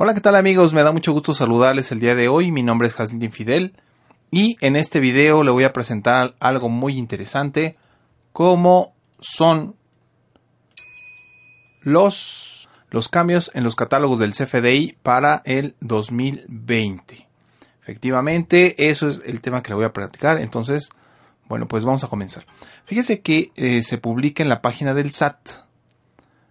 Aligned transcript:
Hola, 0.00 0.14
¿qué 0.14 0.20
tal 0.20 0.36
amigos? 0.36 0.72
Me 0.74 0.84
da 0.84 0.92
mucho 0.92 1.12
gusto 1.12 1.34
saludarles 1.34 1.90
el 1.90 1.98
día 1.98 2.14
de 2.14 2.28
hoy. 2.28 2.52
Mi 2.52 2.62
nombre 2.62 2.86
es 2.86 2.94
Jacinto 2.94 3.24
Infidel 3.24 3.74
y 4.30 4.56
en 4.60 4.76
este 4.76 5.00
video 5.00 5.42
le 5.42 5.50
voy 5.50 5.64
a 5.64 5.72
presentar 5.72 6.36
algo 6.38 6.68
muy 6.68 6.96
interesante 6.96 7.76
como 8.32 8.94
son 9.18 9.74
los, 11.82 12.68
los 12.90 13.08
cambios 13.08 13.50
en 13.54 13.64
los 13.64 13.74
catálogos 13.74 14.20
del 14.20 14.34
CFDI 14.34 14.98
para 15.02 15.42
el 15.44 15.74
2020. 15.80 17.26
Efectivamente, 17.82 18.88
eso 18.88 19.08
es 19.08 19.22
el 19.26 19.40
tema 19.40 19.64
que 19.64 19.70
le 19.70 19.74
voy 19.74 19.84
a 19.84 19.92
platicar. 19.92 20.38
Entonces, 20.40 20.90
bueno, 21.48 21.66
pues 21.66 21.84
vamos 21.84 22.04
a 22.04 22.08
comenzar. 22.08 22.46
Fíjese 22.84 23.20
que 23.20 23.50
eh, 23.56 23.82
se 23.82 23.98
publica 23.98 24.44
en 24.44 24.48
la 24.48 24.62
página 24.62 24.94
del 24.94 25.10
SAT. 25.10 25.66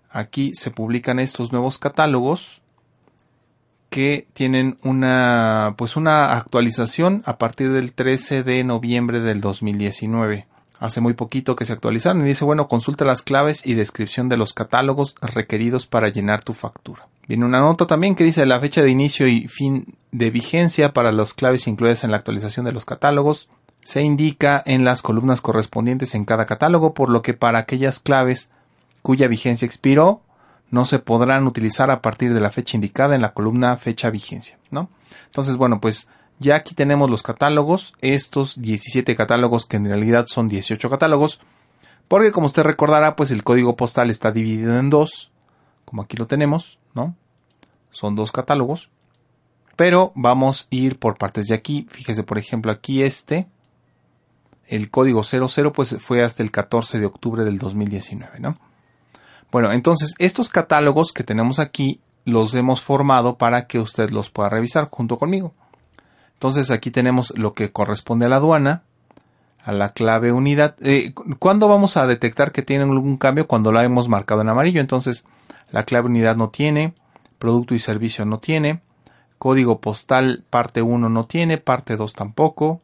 Aquí 0.09 0.51
se 0.53 0.69
publican 0.69 1.19
estos 1.19 1.53
nuevos 1.53 1.77
catálogos 1.77 2.61
que 3.89 4.27
tienen 4.33 4.77
una 4.83 5.75
pues 5.77 5.95
una 5.95 6.33
actualización 6.33 7.23
a 7.25 7.37
partir 7.37 7.71
del 7.71 7.93
13 7.93 8.43
de 8.43 8.63
noviembre 8.63 9.19
del 9.19 9.41
2019. 9.41 10.45
Hace 10.79 11.01
muy 11.01 11.13
poquito 11.13 11.55
que 11.55 11.65
se 11.65 11.73
actualizaron 11.73 12.21
y 12.21 12.25
dice, 12.25 12.45
bueno, 12.45 12.67
consulta 12.67 13.03
las 13.03 13.23
claves 13.23 13.65
y 13.65 13.73
descripción 13.73 14.29
de 14.29 14.37
los 14.37 14.53
catálogos 14.53 15.15
requeridos 15.21 15.87
para 15.87 16.09
llenar 16.09 16.43
tu 16.43 16.53
factura. 16.53 17.07
Viene 17.27 17.45
una 17.45 17.59
nota 17.59 17.87
también 17.87 18.15
que 18.15 18.23
dice 18.23 18.45
la 18.45 18.59
fecha 18.59 18.81
de 18.81 18.91
inicio 18.91 19.27
y 19.27 19.47
fin 19.47 19.95
de 20.11 20.29
vigencia 20.29 20.93
para 20.93 21.11
las 21.11 21.33
claves 21.33 21.67
incluidas 21.67 22.03
en 22.03 22.11
la 22.11 22.17
actualización 22.17 22.65
de 22.65 22.71
los 22.71 22.85
catálogos. 22.85 23.49
Se 23.81 24.01
indica 24.01 24.61
en 24.65 24.85
las 24.85 25.01
columnas 25.01 25.41
correspondientes 25.41 26.13
en 26.13 26.25
cada 26.25 26.45
catálogo, 26.45 26.93
por 26.93 27.09
lo 27.09 27.21
que 27.21 27.33
para 27.33 27.59
aquellas 27.59 27.99
claves 27.99 28.49
cuya 29.01 29.27
vigencia 29.27 29.65
expiró, 29.65 30.21
no 30.69 30.85
se 30.85 30.99
podrán 30.99 31.47
utilizar 31.47 31.91
a 31.91 32.01
partir 32.01 32.33
de 32.33 32.39
la 32.39 32.49
fecha 32.49 32.77
indicada 32.77 33.15
en 33.15 33.21
la 33.21 33.33
columna 33.33 33.77
fecha 33.77 34.09
vigencia, 34.09 34.57
¿no? 34.71 34.89
Entonces, 35.25 35.57
bueno, 35.57 35.79
pues 35.79 36.09
ya 36.39 36.55
aquí 36.55 36.75
tenemos 36.75 37.09
los 37.09 37.23
catálogos, 37.23 37.93
estos 38.01 38.61
17 38.61 39.15
catálogos 39.15 39.65
que 39.65 39.77
en 39.77 39.85
realidad 39.85 40.25
son 40.27 40.47
18 40.47 40.89
catálogos, 40.89 41.39
porque 42.07 42.31
como 42.31 42.47
usted 42.47 42.63
recordará, 42.63 43.15
pues 43.15 43.31
el 43.31 43.43
código 43.43 43.75
postal 43.75 44.09
está 44.09 44.31
dividido 44.31 44.77
en 44.77 44.89
dos, 44.89 45.31
como 45.85 46.01
aquí 46.01 46.17
lo 46.17 46.27
tenemos, 46.27 46.79
¿no? 46.93 47.15
Son 47.91 48.15
dos 48.15 48.31
catálogos, 48.31 48.89
pero 49.75 50.11
vamos 50.15 50.67
a 50.71 50.75
ir 50.75 50.99
por 50.99 51.17
partes 51.17 51.47
de 51.47 51.55
aquí. 51.55 51.87
Fíjese, 51.89 52.23
por 52.23 52.37
ejemplo, 52.37 52.71
aquí 52.71 53.03
este, 53.03 53.47
el 54.67 54.89
código 54.89 55.23
00, 55.23 55.71
pues 55.73 55.95
fue 55.99 56.23
hasta 56.23 56.43
el 56.43 56.51
14 56.51 56.99
de 56.99 57.05
octubre 57.05 57.43
del 57.43 57.57
2019, 57.57 58.39
¿no? 58.39 58.57
Bueno, 59.51 59.71
entonces 59.71 60.13
estos 60.17 60.49
catálogos 60.49 61.11
que 61.13 61.23
tenemos 61.23 61.59
aquí 61.59 62.01
los 62.25 62.53
hemos 62.53 62.81
formado 62.81 63.37
para 63.37 63.67
que 63.67 63.79
usted 63.79 64.09
los 64.09 64.29
pueda 64.29 64.49
revisar 64.49 64.89
junto 64.89 65.17
conmigo. 65.17 65.53
Entonces 66.33 66.71
aquí 66.71 66.91
tenemos 66.91 67.33
lo 67.37 67.53
que 67.53 67.71
corresponde 67.71 68.25
a 68.25 68.29
la 68.29 68.35
aduana, 68.35 68.83
a 69.63 69.71
la 69.71 69.89
clave 69.93 70.31
unidad. 70.31 70.75
Eh, 70.81 71.13
¿Cuándo 71.39 71.67
vamos 71.67 71.97
a 71.97 72.05
detectar 72.05 72.51
que 72.51 72.61
tienen 72.61 72.89
algún 72.89 73.17
cambio? 73.17 73.47
Cuando 73.47 73.71
la 73.71 73.83
hemos 73.83 74.09
marcado 74.09 74.41
en 74.41 74.49
amarillo. 74.49 74.81
Entonces 74.81 75.25
la 75.71 75.83
clave 75.83 76.07
unidad 76.07 76.35
no 76.35 76.49
tiene, 76.49 76.93
producto 77.39 77.75
y 77.75 77.79
servicio 77.79 78.25
no 78.25 78.39
tiene, 78.39 78.81
código 79.37 79.79
postal 79.79 80.43
parte 80.49 80.81
1 80.81 81.09
no 81.09 81.23
tiene, 81.25 81.57
parte 81.57 81.95
2 81.95 82.13
tampoco, 82.13 82.81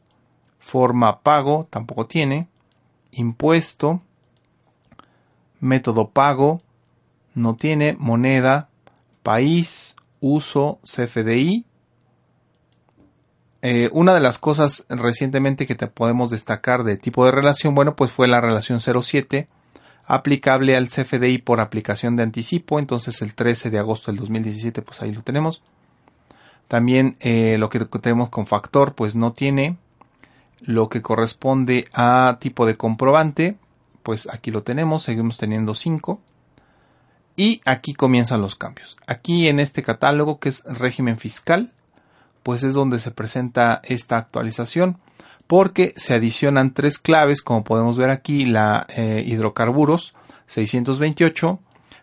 forma 0.60 1.20
pago 1.20 1.68
tampoco 1.70 2.06
tiene, 2.06 2.48
impuesto, 3.12 4.02
método 5.64 6.10
pago, 6.10 6.62
no 7.34 7.56
tiene 7.56 7.96
moneda, 7.98 8.70
país, 9.24 9.96
uso, 10.20 10.80
CFDI. 10.84 11.66
Eh, 13.62 13.90
una 13.94 14.14
de 14.14 14.20
las 14.20 14.38
cosas 14.38 14.86
recientemente 14.90 15.66
que 15.66 15.76
te 15.76 15.88
podemos 15.88 16.30
destacar 16.30 16.84
de 16.84 16.98
tipo 16.98 17.26
de 17.26 17.32
relación, 17.32 17.76
bueno, 17.76 17.96
pues 17.96 18.12
fue 18.12 18.28
la 18.28 18.42
relación 18.42 18.82
07 18.82 19.48
aplicable 20.06 20.76
al 20.76 20.90
CFDI 20.90 21.38
por 21.38 21.62
aplicación 21.62 22.18
de 22.18 22.24
anticipo, 22.24 22.78
entonces 22.78 23.22
el 23.22 23.36
13 23.36 23.70
de 23.70 23.80
agosto 23.80 24.12
del 24.12 24.20
2017, 24.20 24.82
pues 24.82 25.02
ahí 25.02 25.14
lo 25.14 25.22
tenemos. 25.22 25.62
También 26.68 27.16
eh, 27.22 27.58
lo 27.58 27.70
que 27.70 27.80
tenemos 27.80 28.28
con 28.28 28.48
factor, 28.48 28.96
pues 28.96 29.16
no 29.16 29.32
tiene 29.32 29.78
lo 30.60 30.90
que 30.90 31.02
corresponde 31.02 31.86
a 31.94 32.38
tipo 32.42 32.66
de 32.66 32.76
comprobante, 32.76 33.56
pues 34.04 34.28
aquí 34.32 34.52
lo 34.52 34.64
tenemos, 34.64 35.04
seguimos 35.04 35.38
teniendo 35.38 35.74
5. 35.74 36.22
Y 37.36 37.62
aquí 37.66 37.94
comienzan 37.94 38.42
los 38.42 38.56
cambios. 38.56 38.96
Aquí 39.08 39.48
en 39.48 39.60
este 39.60 39.82
catálogo 39.82 40.40
que 40.40 40.50
es 40.50 40.64
régimen 40.66 41.18
fiscal, 41.18 41.72
pues 42.44 42.64
es 42.64 42.74
donde 42.74 43.00
se 43.00 43.10
presenta 43.10 43.82
esta 43.86 44.18
actualización 44.18 45.00
porque 45.48 45.94
se 45.96 46.14
adicionan 46.14 46.74
tres 46.74 47.00
claves, 47.00 47.42
como 47.42 47.64
podemos 47.64 47.98
ver 47.98 48.10
aquí, 48.10 48.46
la 48.46 48.86
eh, 48.96 49.24
hidrocarburos 49.26 50.14
628, 50.48 51.60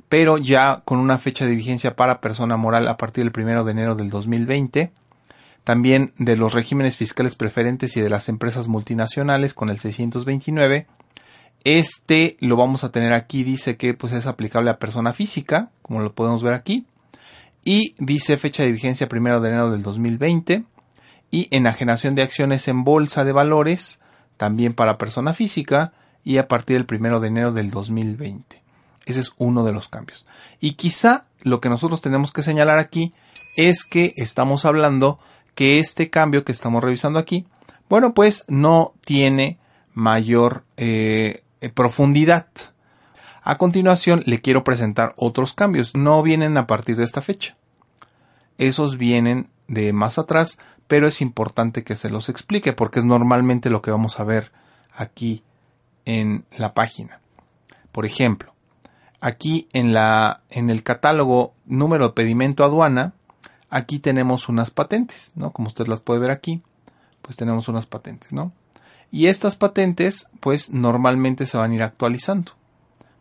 pero 0.09 0.39
ya 0.39 0.83
con 0.84 0.99
una 0.99 1.19
fecha 1.19 1.47
de 1.47 1.55
vigencia 1.55 1.94
para 1.94 2.21
persona 2.21 2.56
moral 2.56 2.89
a 2.89 2.97
partir 2.97 3.25
del 3.25 3.44
1 3.44 3.65
de 3.65 3.71
enero 3.71 3.94
del 3.94 4.10
2020. 4.10 4.93
También 5.62 6.12
de 6.16 6.37
los 6.37 6.55
regímenes 6.55 6.97
fiscales 6.97 7.37
preferentes 7.37 7.97
y 7.97 8.00
de 8.00 8.10
las 8.10 8.28
empresas 8.28 8.66
multinacionales 8.66 9.55
con 9.55 9.69
el 9.69 9.78
629 9.78 10.87
este 11.65 12.37
lo 12.41 12.56
vamos 12.56 12.84
a 12.84 12.91
tener 12.91 13.12
aquí, 13.12 13.44
dice 13.44 13.76
que 13.76 13.94
pues 13.94 14.12
es 14.12 14.26
aplicable 14.26 14.71
a 14.71 14.78
persona 14.78 15.12
física, 15.12 15.71
como 15.82 16.00
lo 16.00 16.15
podemos 16.15 16.43
ver 16.43 16.54
aquí. 16.54 16.87
Y 17.65 17.94
dice 17.98 18.38
fecha 18.38 18.62
de 18.62 18.72
vigencia 18.72 19.09
primero 19.09 19.41
de 19.41 19.50
enero 19.50 19.71
del 19.71 19.82
2020. 19.82 20.65
Y 21.31 21.48
enajenación 21.50 22.15
de 22.15 22.22
acciones 22.22 22.66
en 22.66 22.82
bolsa 22.82 23.25
de 23.25 23.32
valores, 23.32 24.00
también 24.37 24.75
para 24.75 24.98
persona 24.98 25.32
física, 25.32 25.93
y 26.25 26.38
a 26.38 26.48
partir 26.48 26.76
del 26.76 26.87
primero 26.87 27.21
de 27.21 27.28
enero 27.28 27.53
del 27.53 27.71
2020. 27.71 28.62
Ese 29.06 29.21
es 29.21 29.32
uno 29.37 29.65
de 29.65 29.72
los 29.72 29.88
cambios. 29.88 30.27
Y 30.60 30.72
quizá 30.72 31.27
lo 31.42 31.60
que 31.60 31.69
nosotros 31.69 32.00
tenemos 32.00 32.32
que 32.32 32.42
señalar 32.42 32.78
aquí 32.78 33.12
es 33.56 33.84
que 33.84 34.12
estamos 34.16 34.65
hablando 34.65 35.19
que 35.54 35.78
este 35.78 36.10
cambio 36.10 36.44
que 36.44 36.53
estamos 36.53 36.82
revisando 36.82 37.19
aquí, 37.19 37.47
bueno, 37.88 38.15
pues 38.15 38.44
no 38.48 38.94
tiene 39.04 39.59
mayor 39.94 40.65
eh, 40.77 41.42
profundidad. 41.69 42.47
A 43.43 43.59
continuación 43.59 44.22
le 44.26 44.41
quiero 44.41 44.65
presentar 44.65 45.15
otros 45.16 45.53
cambios. 45.53 45.94
No 45.94 46.22
vienen 46.22 46.56
a 46.56 46.66
partir 46.66 46.97
de 46.97 47.04
esta 47.04 47.21
fecha. 47.21 47.56
Esos 48.59 48.97
vienen 48.97 49.48
de 49.69 49.93
más 49.93 50.19
atrás, 50.19 50.59
pero 50.87 51.06
es 51.06 51.21
importante 51.21 51.84
que 51.84 51.97
se 51.97 52.10
los 52.10 52.28
explique 52.28 52.72
porque 52.72 53.00
es 53.00 53.04
normalmente 53.04 53.71
lo 53.71 53.82
que 53.82 53.91
vamos 53.91 54.19
a 54.19 54.25
ver 54.25 54.53
aquí 54.93 55.43
en 56.04 56.44
la 56.56 56.75
página. 56.75 57.21
Por 57.92 58.06
ejemplo, 58.06 58.53
aquí 59.21 59.69
en 59.72 59.92
la 59.92 60.41
en 60.50 60.71
el 60.71 60.82
catálogo 60.82 61.54
número 61.66 62.09
de 62.09 62.15
pedimento 62.15 62.65
aduana, 62.65 63.12
aquí 63.69 63.98
tenemos 63.98 64.48
unas 64.48 64.71
patentes, 64.71 65.33
¿no? 65.36 65.53
Como 65.53 65.68
usted 65.68 65.86
las 65.86 66.01
puede 66.01 66.21
ver 66.21 66.30
aquí, 66.30 66.63
pues 67.22 67.36
tenemos 67.36 67.68
unas 67.68 67.86
patentes, 67.86 68.33
¿no? 68.33 68.53
Y 69.10 69.27
estas 69.27 69.57
patentes, 69.57 70.28
pues 70.41 70.71
normalmente 70.71 71.47
se 71.47 71.57
van 71.57 71.72
a 71.72 71.74
ir 71.74 71.83
actualizando. 71.83 72.53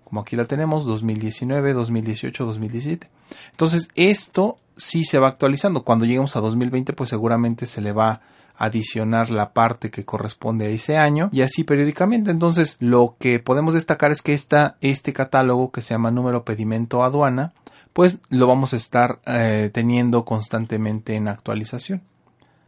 Como 0.04 0.22
aquí 0.22 0.36
la 0.36 0.46
tenemos, 0.46 0.86
2019, 0.86 1.74
2018, 1.74 2.46
2017. 2.46 3.10
Entonces, 3.52 3.90
esto 3.96 4.58
sí 4.78 5.04
se 5.04 5.20
va 5.20 5.28
actualizando. 5.28 5.84
Cuando 5.84 6.06
lleguemos 6.06 6.36
a 6.36 6.42
2020, 6.42 6.94
pues 6.94 7.10
seguramente 7.10 7.66
se 7.66 7.82
le 7.82 7.92
va 7.92 8.10
a 8.10 8.66
adicionar 8.66 9.32
la 9.32 9.54
parte 9.54 9.90
que 9.90 10.06
corresponde 10.06 10.66
a 10.66 10.70
ese 10.70 10.98
año 10.98 11.30
y 11.32 11.42
así 11.42 11.64
periódicamente. 11.64 12.32
Entonces, 12.32 12.78
lo 12.80 13.16
que 13.20 13.40
podemos 13.40 13.74
destacar 13.74 14.12
es 14.12 14.22
que 14.22 14.34
esta, 14.34 14.78
este 14.82 15.14
catálogo 15.14 15.72
que 15.72 15.82
se 15.82 15.94
llama 15.94 16.12
número 16.12 16.44
pedimento 16.44 17.04
aduana, 17.04 17.54
pues 17.94 18.20
lo 18.30 18.48
vamos 18.48 18.74
a 18.74 18.78
estar 18.78 19.20
eh, 19.26 19.70
teniendo 19.74 20.26
constantemente 20.26 21.16
en 21.16 21.28
actualización. 21.28 22.02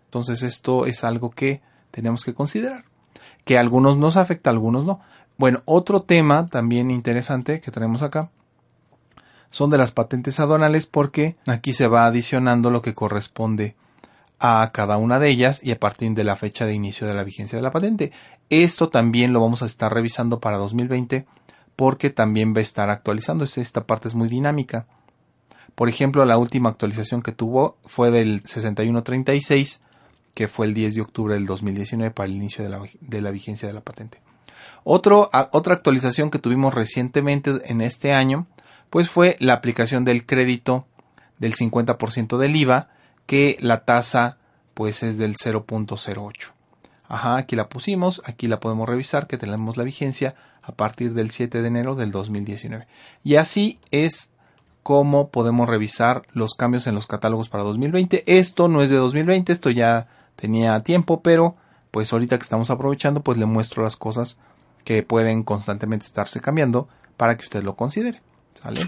Entonces, 0.06 0.44
esto 0.44 0.85
es 0.85 1.03
algo 1.03 1.31
que 1.31 1.62
tenemos 1.91 2.24
que 2.24 2.33
considerar 2.33 2.90
que 3.45 3.57
a 3.57 3.61
algunos 3.61 3.97
nos 3.97 4.17
afecta, 4.17 4.49
a 4.49 4.53
algunos 4.53 4.85
no. 4.85 5.01
Bueno, 5.38 5.61
otro 5.65 6.03
tema 6.03 6.45
también 6.45 6.91
interesante 6.91 7.61
que 7.61 7.71
tenemos 7.71 8.01
acá 8.03 8.29
son 9.49 9.69
de 9.69 9.77
las 9.77 9.91
patentes 9.91 10.39
aduanales 10.39 10.85
porque 10.85 11.35
aquí 11.45 11.73
se 11.73 11.88
va 11.88 12.05
adicionando 12.05 12.71
lo 12.71 12.81
que 12.81 12.93
corresponde 12.93 13.75
a 14.39 14.71
cada 14.73 14.97
una 14.97 15.19
de 15.19 15.29
ellas 15.29 15.61
y 15.63 15.71
a 15.71 15.79
partir 15.79 16.13
de 16.13 16.23
la 16.23 16.35
fecha 16.35 16.65
de 16.65 16.73
inicio 16.73 17.05
de 17.05 17.13
la 17.13 17.23
vigencia 17.23 17.57
de 17.57 17.61
la 17.61 17.71
patente. 17.71 18.11
Esto 18.49 18.89
también 18.89 19.33
lo 19.33 19.39
vamos 19.39 19.61
a 19.61 19.67
estar 19.67 19.93
revisando 19.93 20.39
para 20.39 20.57
2020 20.57 21.25
porque 21.75 22.09
también 22.09 22.53
va 22.55 22.59
a 22.59 22.63
estar 22.63 22.89
actualizando. 22.89 23.45
Esta 23.45 23.85
parte 23.85 24.07
es 24.07 24.15
muy 24.15 24.27
dinámica. 24.27 24.88
Por 25.75 25.89
ejemplo, 25.89 26.25
la 26.25 26.38
última 26.38 26.69
actualización 26.69 27.21
que 27.21 27.31
tuvo 27.31 27.77
fue 27.85 28.11
del 28.11 28.41
6136, 28.45 29.81
que 30.33 30.48
fue 30.48 30.66
el 30.66 30.74
10 30.74 30.95
de 30.95 31.01
octubre 31.01 31.33
del 31.33 31.45
2019 31.45 32.12
para 32.12 32.28
el 32.28 32.36
inicio 32.36 32.63
de 32.63 32.69
la, 32.69 32.81
de 33.00 33.22
la 33.22 33.31
vigencia 33.31 33.68
de 33.68 33.74
la 33.74 33.81
patente. 33.81 34.22
Otro, 34.83 35.30
otra 35.51 35.74
actualización 35.75 36.31
que 36.31 36.39
tuvimos 36.39 36.74
recientemente 36.74 37.51
en 37.66 37.81
este 37.81 38.13
año, 38.13 38.48
pues 38.89 39.10
fue 39.10 39.38
la 39.39 39.54
aplicación 39.54 40.06
del 40.06 40.25
crédito 40.25 40.88
del 41.38 41.56
50% 41.56 42.38
del 42.38 42.56
IVA 42.56 42.89
que 43.25 43.57
la 43.62 43.86
tasa 43.86 44.38
pues 44.74 45.04
es 45.04 45.18
del 45.18 45.36
0.08. 45.36 46.51
Ajá, 47.07 47.36
aquí 47.36 47.56
la 47.56 47.68
pusimos, 47.68 48.22
aquí 48.25 48.48
la 48.48 48.60
podemos 48.60 48.88
revisar 48.88 49.27
que 49.27 49.38
tenemos 49.38 49.77
la 49.77 49.84
vigencia 49.84 50.36
a 50.62 50.72
partir 50.72 51.13
del 51.13 51.31
7 51.31 51.62
de 51.62 51.68
enero 51.68 51.95
del 51.95 52.12
2019. 52.12 52.88
Y 53.24 53.36
así 53.36 53.80
es 53.92 54.31
como 54.84 55.30
podemos 55.30 55.69
revisar 55.69 56.24
los 56.34 56.54
cambios 56.54 56.88
en 56.88 56.95
los 56.95 57.07
catálogos 57.07 57.50
para 57.50 57.63
2020. 57.63 58.24
Esto 58.27 58.68
no 58.68 58.81
es 58.81 58.89
de 58.89 58.95
2020, 58.95 59.51
esto 59.54 59.69
ya 59.69 60.07
tenía 60.36 60.80
tiempo, 60.81 61.22
pero 61.22 61.56
pues 61.92 62.12
ahorita 62.13 62.38
que 62.38 62.44
estamos 62.44 62.69
aprovechando, 62.69 63.22
pues 63.22 63.38
le 63.38 63.45
muestro 63.45 63.83
las 63.83 63.98
cosas 63.98 64.38
que 64.83 65.04
pueden 65.04 65.44
constantemente 65.44 66.06
estarse 66.06 66.42
cambiando 66.42 66.88
para 67.18 67.38
que 67.38 67.44
usted 67.44 67.63
lo 67.63 67.75
considere. 67.75 68.22
¿Sale? 68.54 68.81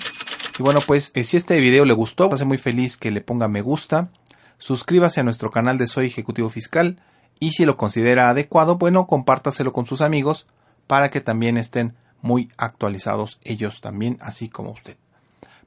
Y 0.58 0.64
bueno, 0.64 0.80
pues 0.86 1.12
eh, 1.16 1.24
si 1.24 1.38
este 1.38 1.60
video 1.60 1.86
le 1.86 1.94
gustó, 1.94 2.28
me 2.30 2.36
hace 2.36 2.46
muy 2.46 2.58
feliz 2.58 2.98
que 2.98 3.12
le 3.12 3.22
ponga 3.22 3.48
me 3.48 3.62
gusta, 3.62 4.10
suscríbase 4.58 5.20
a 5.20 5.24
nuestro 5.24 5.52
canal 5.52 5.78
de 5.78 5.88
Soy 5.88 6.08
Ejecutivo 6.08 6.50
Fiscal 6.50 7.02
y 7.40 7.52
si 7.52 7.66
lo 7.66 7.76
considera 7.76 8.30
adecuado, 8.30 8.78
bueno, 8.78 9.08
compártaselo 9.08 9.74
con 9.74 9.86
sus 9.86 10.02
amigos 10.02 10.48
para 10.88 11.10
que 11.10 11.22
también 11.22 11.58
estén 11.58 11.96
muy 12.22 12.50
actualizados 12.58 13.40
ellos 13.44 13.82
también, 13.82 14.18
así 14.22 14.48
como 14.48 14.72
usted. 14.72 14.98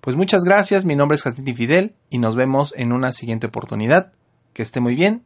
Pues 0.00 0.16
muchas 0.16 0.44
gracias, 0.44 0.84
mi 0.84 0.94
nombre 0.94 1.16
es 1.16 1.22
Jacinti 1.22 1.54
Fidel 1.54 1.94
y 2.10 2.18
nos 2.18 2.36
vemos 2.36 2.72
en 2.76 2.92
una 2.92 3.12
siguiente 3.12 3.48
oportunidad. 3.48 4.12
Que 4.52 4.62
esté 4.62 4.80
muy 4.80 4.94
bien 4.94 5.25